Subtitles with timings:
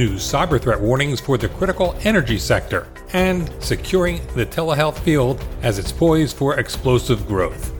[0.00, 5.78] new cyber threat warnings for the critical energy sector, and securing the telehealth field as
[5.78, 7.74] it's poised for explosive growth.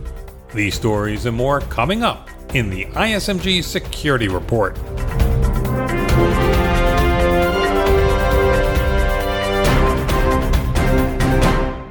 [0.52, 4.76] These stories and more coming up in the ISMG Security Report.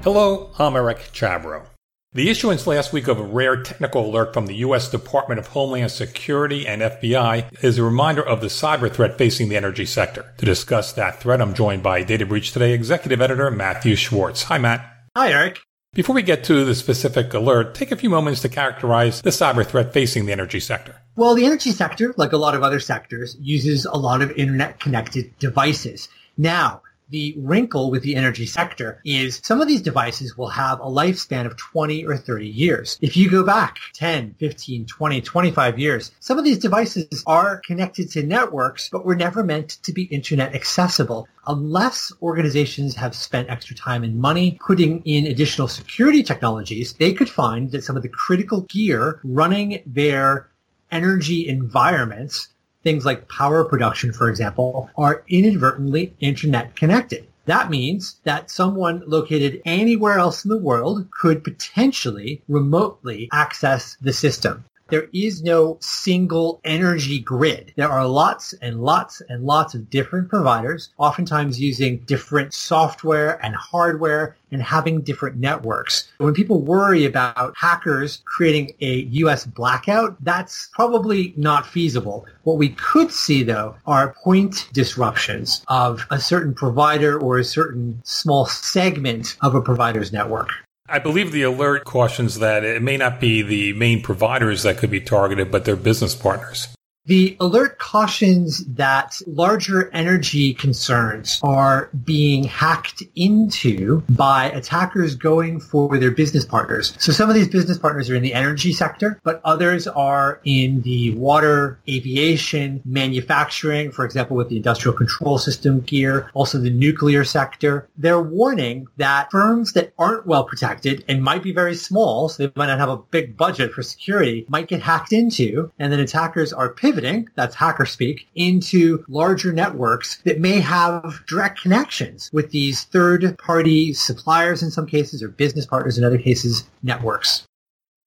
[0.03, 1.65] Hello, I'm Eric Chabrow.
[2.11, 4.89] The issuance last week of a rare technical alert from the U.S.
[4.89, 9.55] Department of Homeland Security and FBI is a reminder of the cyber threat facing the
[9.55, 10.33] energy sector.
[10.39, 14.41] To discuss that threat, I'm joined by Data Breach Today executive editor Matthew Schwartz.
[14.45, 14.91] Hi, Matt.
[15.15, 15.59] Hi, Eric.
[15.93, 19.63] Before we get to the specific alert, take a few moments to characterize the cyber
[19.63, 20.95] threat facing the energy sector.
[21.15, 24.79] Well, the energy sector, like a lot of other sectors, uses a lot of internet
[24.79, 26.09] connected devices.
[26.39, 30.83] Now, the wrinkle with the energy sector is some of these devices will have a
[30.83, 32.97] lifespan of 20 or 30 years.
[33.01, 38.11] If you go back 10, 15, 20, 25 years, some of these devices are connected
[38.11, 41.27] to networks, but were never meant to be internet accessible.
[41.47, 47.29] Unless organizations have spent extra time and money putting in additional security technologies, they could
[47.29, 50.49] find that some of the critical gear running their
[50.91, 52.49] energy environments
[52.83, 57.27] things like power production, for example, are inadvertently internet connected.
[57.45, 64.13] That means that someone located anywhere else in the world could potentially remotely access the
[64.13, 64.65] system.
[64.89, 67.73] There is no single energy grid.
[67.75, 73.55] There are lots and lots and lots of different providers, oftentimes using different software and
[73.55, 76.11] hardware and having different networks.
[76.17, 82.25] When people worry about hackers creating a US blackout, that's probably not feasible.
[82.43, 88.01] What we could see though are point disruptions of a certain provider or a certain
[88.03, 90.49] small segment of a provider's network.
[90.91, 94.89] I believe the alert cautions that it may not be the main providers that could
[94.89, 96.67] be targeted, but their business partners.
[97.09, 105.97] The alert cautions that larger energy concerns are being hacked into by attackers going for
[105.97, 106.93] their business partners.
[106.99, 110.83] So some of these business partners are in the energy sector, but others are in
[110.83, 117.23] the water, aviation, manufacturing, for example, with the industrial control system gear, also the nuclear
[117.23, 117.89] sector.
[117.97, 122.53] They're warning that firms that aren't well protected and might be very small, so they
[122.55, 126.53] might not have a big budget for security, might get hacked into, and then attackers
[126.53, 132.51] are pivoting pivoting, that's hacker speak, into larger networks that may have direct connections with
[132.51, 137.45] these third party suppliers in some cases or business partners in other cases, networks.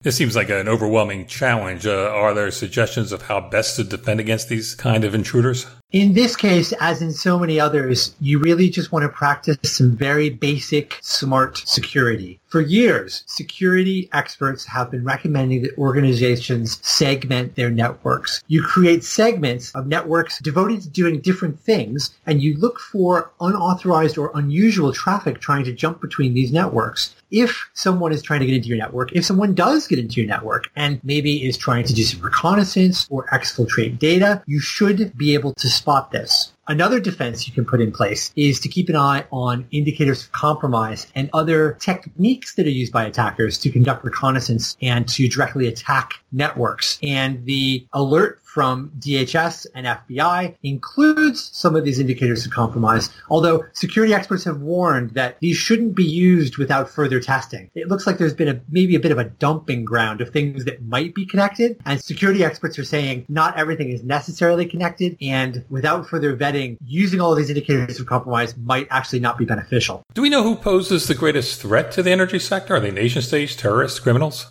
[0.03, 1.87] This seems like an overwhelming challenge.
[1.87, 5.67] Uh, are there suggestions of how best to defend against these kind of intruders?
[5.93, 9.97] In this case, as in so many others, you really just want to practice some
[9.97, 12.41] very basic, smart security.
[12.53, 18.45] For years, security experts have been recommending that organizations segment their networks.
[18.47, 24.19] You create segments of networks devoted to doing different things, and you look for unauthorized
[24.19, 27.15] or unusual traffic trying to jump between these networks.
[27.31, 30.29] If someone is trying to get into your network, if someone does get into your
[30.29, 35.33] network and maybe is trying to do some reconnaissance or exfiltrate data, you should be
[35.33, 36.53] able to spot this.
[36.69, 40.33] Another defense you can put in place is to keep an eye on indicators of
[40.33, 45.67] compromise and other techniques that are used by attackers to conduct reconnaissance and to directly
[45.67, 47.01] attack networks.
[47.03, 53.65] And the alert from DHS and FBI includes some of these indicators of compromise, although
[53.73, 57.71] security experts have warned that these shouldn't be used without further testing.
[57.75, 60.67] It looks like there's been a, maybe a bit of a dumping ground of things
[60.67, 65.65] that might be connected, and security experts are saying not everything is necessarily connected, and
[65.71, 70.03] without further vetting, using all of these indicators of compromise might actually not be beneficial.
[70.13, 72.75] Do we know who poses the greatest threat to the energy sector?
[72.75, 74.51] Are they nation states, terrorists, criminals?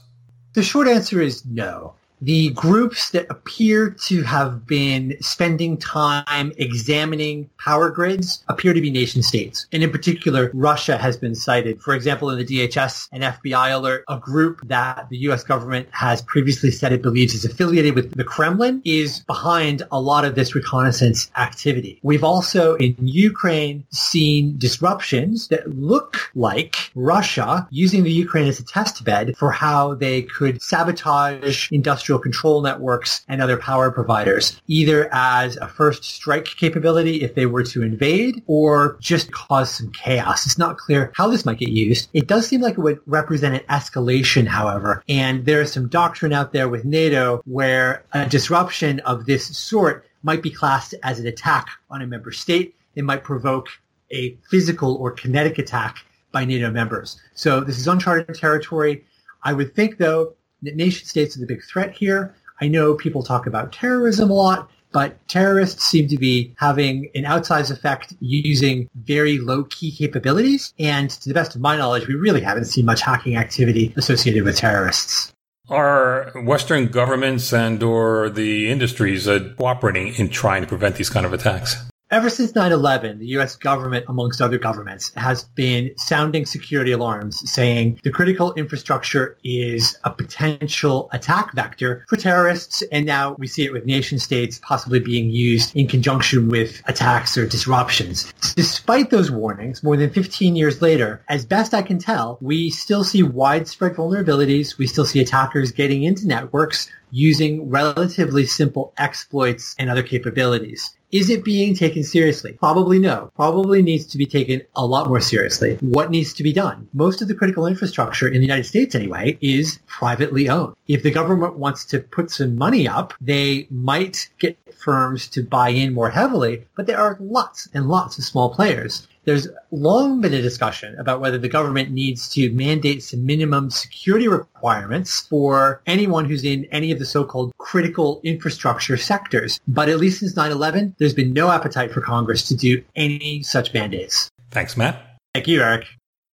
[0.53, 7.49] The short answer is no the groups that appear to have been spending time examining
[7.57, 9.65] power grids appear to be nation states.
[9.71, 11.81] And in particular, Russia has been cited.
[11.81, 16.21] For example, in the DHS and FBI alert, a group that the US government has
[16.21, 20.53] previously said it believes is affiliated with the Kremlin is behind a lot of this
[20.53, 21.99] reconnaissance activity.
[22.03, 28.65] We've also in Ukraine seen disruptions that look like Russia using the Ukraine as a
[28.65, 34.61] test bed for how they could sabotage industrial industrial control networks and other power providers,
[34.67, 39.91] either as a first strike capability if they were to invade or just cause some
[39.91, 40.45] chaos.
[40.45, 42.09] It's not clear how this might get used.
[42.13, 46.33] It does seem like it would represent an escalation, however, and there is some doctrine
[46.33, 51.27] out there with NATO where a disruption of this sort might be classed as an
[51.27, 52.75] attack on a member state.
[52.95, 53.69] It might provoke
[54.11, 57.19] a physical or kinetic attack by NATO members.
[57.33, 59.05] So this is uncharted territory.
[59.43, 62.35] I would think, though, nation states are the big threat here.
[62.59, 64.69] I know people talk about terrorism a lot.
[64.93, 70.73] but terrorists seem to be having an outsized effect using very low key capabilities.
[70.77, 74.43] And to the best of my knowledge, we really haven't seen much hacking activity associated
[74.43, 75.31] with terrorists.
[75.69, 81.25] Are Western governments and or the industries uh, cooperating in trying to prevent these kind
[81.25, 81.77] of attacks?
[82.11, 83.55] Ever since 9-11, the U.S.
[83.55, 90.09] government, amongst other governments, has been sounding security alarms saying the critical infrastructure is a
[90.09, 92.83] potential attack vector for terrorists.
[92.91, 97.37] And now we see it with nation states possibly being used in conjunction with attacks
[97.37, 98.33] or disruptions.
[98.57, 103.05] Despite those warnings, more than 15 years later, as best I can tell, we still
[103.05, 104.77] see widespread vulnerabilities.
[104.77, 110.95] We still see attackers getting into networks using relatively simple exploits and other capabilities.
[111.11, 112.53] Is it being taken seriously?
[112.53, 113.31] Probably no.
[113.35, 115.75] Probably needs to be taken a lot more seriously.
[115.81, 116.87] What needs to be done?
[116.93, 120.75] Most of the critical infrastructure in the United States anyway is privately owned.
[120.87, 125.69] If the government wants to put some money up, they might get firms to buy
[125.69, 129.05] in more heavily, but there are lots and lots of small players.
[129.23, 134.27] There's long been a discussion about whether the government needs to mandate some minimum security
[134.27, 139.59] requirements for anyone who's in any of the so-called critical infrastructure sectors.
[139.67, 143.75] But at least since 9-11, there's been no appetite for Congress to do any such
[143.75, 144.31] mandates.
[144.49, 144.99] Thanks, Matt.
[145.35, 145.85] Thank you, Eric.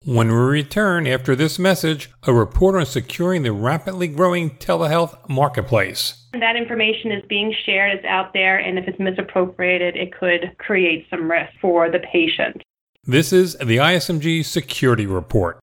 [0.04, 6.28] When we return after this message, a report on securing the rapidly growing telehealth marketplace.
[6.32, 11.08] That information is being shared, it's out there, and if it's misappropriated, it could create
[11.10, 12.62] some risk for the patient.
[13.08, 15.60] This is the ISMG Security Report.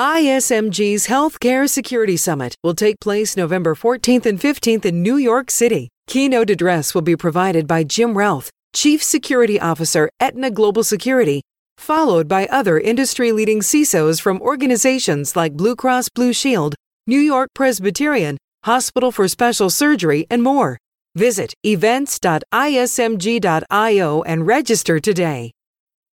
[0.00, 5.90] ISMG's Healthcare Security Summit will take place November 14th and 15th in New York City.
[6.06, 11.42] Keynote address will be provided by Jim Routh, Chief Security Officer, Aetna Global Security,
[11.76, 16.74] followed by other industry leading CISOs from organizations like Blue Cross Blue Shield,
[17.06, 20.78] New York Presbyterian, Hospital for Special Surgery, and more.
[21.14, 25.52] Visit events.ismg.io and register today.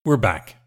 [0.04, 0.58] We're back.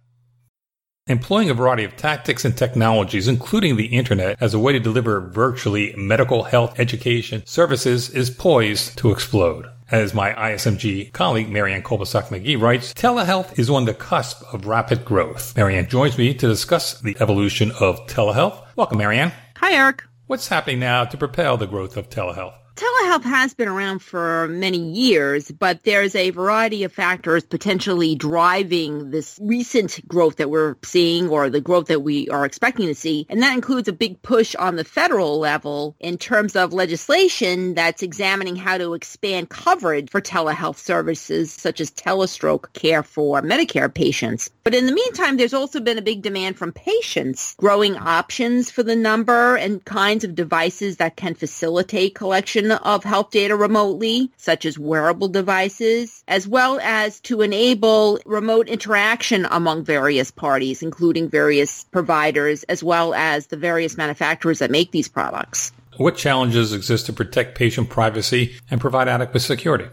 [1.09, 5.23] Employing a variety of tactics and technologies, including the internet, as a way to deliver
[5.23, 9.65] virtually medical health education services is poised to explode.
[9.91, 15.07] As my ISMG colleague Marianne Kolbasak McGee writes, telehealth is on the cusp of rapid
[15.07, 15.57] growth.
[15.57, 18.63] Marianne joins me to discuss the evolution of telehealth.
[18.77, 19.33] Welcome, Marianne.
[19.57, 20.05] Hi, Eric.
[20.27, 22.53] What's happening now to propel the growth of telehealth?
[22.79, 29.11] Telehealth has been around for many years, but there's a variety of factors potentially driving
[29.11, 33.27] this recent growth that we're seeing or the growth that we are expecting to see.
[33.29, 38.05] And that includes a big push on the federal level in terms of legislation that's
[38.05, 44.51] examining how to expand coverage for telehealth services such as telestroke care for Medicare patients.
[44.63, 48.85] But in the meantime, there's also been a big demand from patients, growing options for
[48.85, 54.65] the number and kinds of devices that can facilitate collection of health data remotely, such
[54.65, 61.85] as wearable devices, as well as to enable remote interaction among various parties, including various
[61.85, 65.73] providers, as well as the various manufacturers that make these products.
[65.97, 69.87] What challenges exist to protect patient privacy and provide adequate security?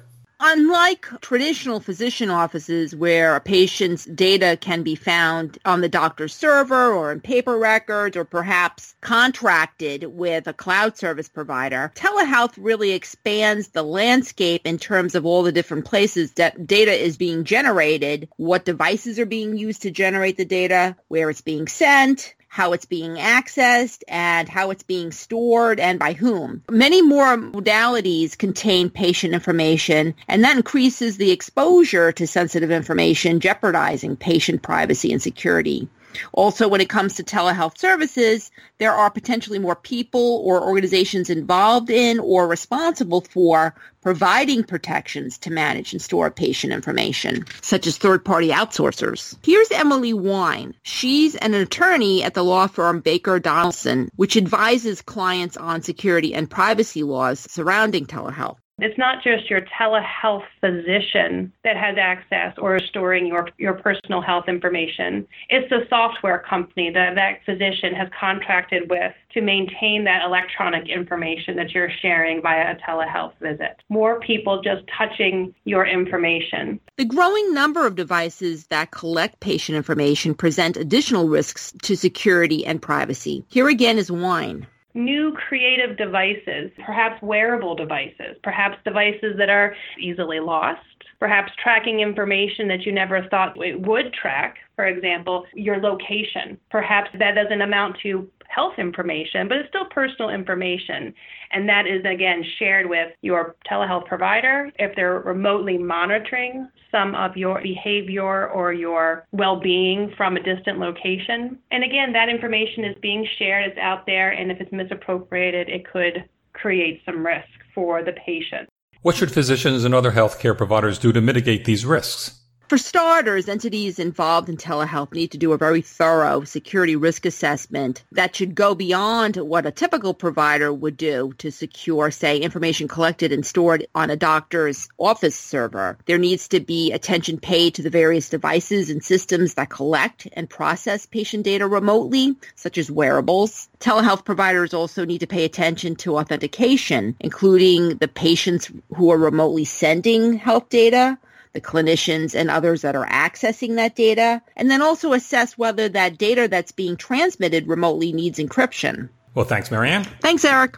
[0.47, 6.93] Unlike traditional physician offices where a patient's data can be found on the doctor's server
[6.93, 13.69] or in paper records or perhaps contracted with a cloud service provider, telehealth really expands
[13.69, 18.65] the landscape in terms of all the different places that data is being generated, what
[18.65, 23.15] devices are being used to generate the data, where it's being sent, how it's being
[23.15, 26.63] accessed and how it's being stored and by whom.
[26.69, 34.15] Many more modalities contain patient information and that increases the exposure to sensitive information, jeopardizing
[34.15, 35.89] patient privacy and security.
[36.33, 41.89] Also, when it comes to telehealth services, there are potentially more people or organizations involved
[41.89, 48.49] in or responsible for providing protections to manage and store patient information, such as third-party
[48.49, 49.35] outsourcers.
[49.43, 50.75] Here's Emily Wein.
[50.83, 56.49] She's an attorney at the law firm Baker Donelson, which advises clients on security and
[56.49, 58.57] privacy laws surrounding telehealth.
[58.79, 64.21] It's not just your telehealth physician that has access or is storing your, your personal
[64.21, 65.25] health information.
[65.49, 71.55] It's the software company that that physician has contracted with to maintain that electronic information
[71.55, 73.81] that you're sharing via a telehealth visit.
[73.87, 76.79] More people just touching your information.
[76.97, 82.81] The growing number of devices that collect patient information present additional risks to security and
[82.81, 83.45] privacy.
[83.47, 90.39] Here again is Wein new creative devices, perhaps wearable devices, perhaps devices that are easily
[90.39, 90.79] lost,
[91.19, 96.57] perhaps tracking information that you never thought it would track, for example, your location.
[96.71, 101.13] Perhaps that doesn't amount to health information, but it's still personal information.
[101.51, 107.35] And that is, again, shared with your telehealth provider if they're remotely monitoring some of
[107.35, 111.59] your behavior or your well being from a distant location.
[111.71, 115.85] And again, that information is being shared, it's out there, and if it's misappropriated, it
[115.91, 118.69] could create some risk for the patient.
[119.01, 122.39] What should physicians and other healthcare providers do to mitigate these risks?
[122.67, 128.03] For starters, entities involved in telehealth need to do a very thorough security risk assessment
[128.11, 133.31] that should go beyond what a typical provider would do to secure, say, information collected
[133.31, 135.99] and stored on a doctor's office server.
[136.07, 140.49] There needs to be attention paid to the various devices and systems that collect and
[140.49, 143.69] process patient data remotely, such as wearables.
[143.79, 149.65] Telehealth providers also need to pay attention to authentication, including the patients who are remotely
[149.65, 151.19] sending health data,
[151.55, 156.19] the clinicians and others that are accessing that data, and then also assess whether that
[156.19, 159.09] data that's being transmitted remotely needs encryption.
[159.33, 160.03] Well, thanks, Marianne.
[160.21, 160.75] Thanks, Eric.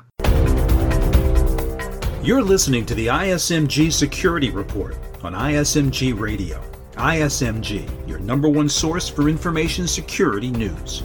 [2.24, 6.62] You're listening to the ISMG Security Report on ISMG Radio.
[6.93, 11.03] ISMG, your number one source for information security news.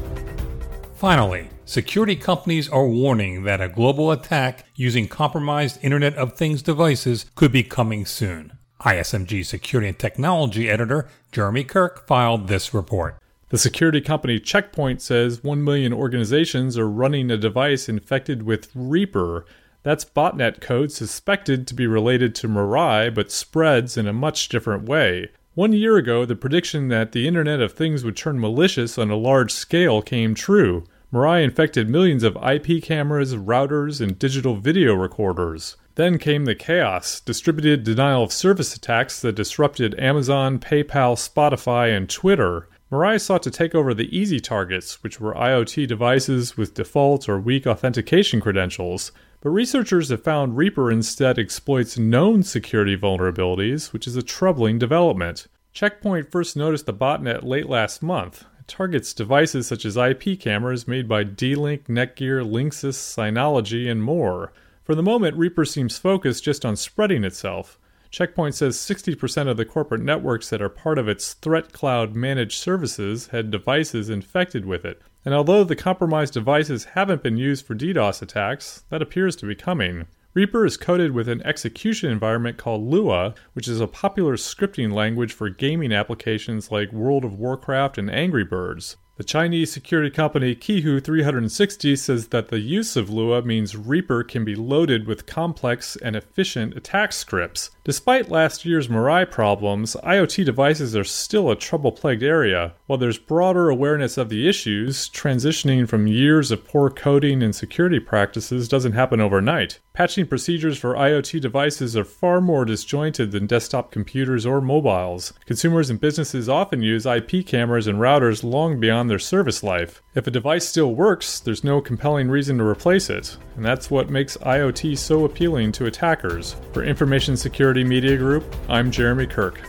[0.97, 7.27] Finally, security companies are warning that a global attack using compromised Internet of Things devices
[7.35, 8.53] could be coming soon.
[8.85, 13.17] ISMG security and technology editor Jeremy Kirk filed this report.
[13.51, 18.71] The security company Check Point says 1 million organizations are running a device infected with
[18.75, 19.45] Reaper.
[19.85, 24.89] That's botnet code suspected to be related to Mirai but spreads in a much different
[24.89, 25.29] way.
[25.55, 29.17] One year ago, the prediction that the Internet of Things would turn malicious on a
[29.17, 30.85] large scale came true.
[31.13, 35.77] Mirai infected millions of IP cameras, routers, and digital video recorders.
[35.95, 42.09] Then came the chaos distributed denial of service attacks that disrupted Amazon, PayPal, Spotify, and
[42.09, 42.71] Twitter.
[42.91, 47.39] Mirai sought to take over the easy targets, which were IoT devices with default or
[47.39, 49.13] weak authentication credentials.
[49.43, 55.47] But researchers have found Reaper instead exploits known security vulnerabilities, which is a troubling development.
[55.75, 58.47] Checkpoint Point first noticed the botnet late last month.
[58.67, 64.53] Targets devices such as IP cameras made by D-Link, Netgear, Linksys, Synology, and more.
[64.85, 67.79] For the moment, Reaper seems focused just on spreading itself.
[68.11, 72.15] Check Point says 60% of the corporate networks that are part of its Threat Cloud
[72.15, 75.01] managed services had devices infected with it.
[75.25, 79.55] And although the compromised devices haven't been used for DDoS attacks, that appears to be
[79.55, 80.07] coming.
[80.35, 85.31] Reaper is coded with an execution environment called Lua, which is a popular scripting language
[85.31, 88.97] for gaming applications like World of Warcraft and Angry Birds.
[89.23, 94.45] The Chinese security company Qihoo 360 says that the use of Lua means Reaper can
[94.45, 97.71] be loaded with complex and efficient attack scripts.
[97.85, 102.75] Despite last year's Mirai problems, IoT devices are still a trouble plagued area.
[102.87, 108.01] While there's broader awareness of the issues, transitioning from years of poor coding and security
[108.01, 109.79] practices doesn't happen overnight.
[109.95, 115.33] Patching procedures for IoT devices are far more disjointed than desktop computers or mobiles.
[115.45, 120.03] Consumers and businesses often use IP cameras and routers long beyond their service life.
[120.15, 124.09] If a device still works, there's no compelling reason to replace it, and that's what
[124.09, 126.57] makes IoT so appealing to attackers.
[126.73, 129.61] For Information Security Media Group, I'm Jeremy Kirk.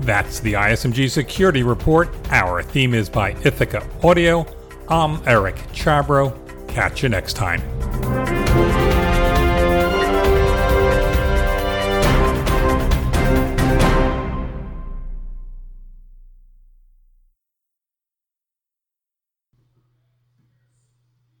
[0.00, 2.14] That's the ISMG Security Report.
[2.28, 4.46] Our theme is by Ithaca Audio.
[4.90, 6.36] I'm Eric Chabrow.
[6.68, 7.62] Catch you next time.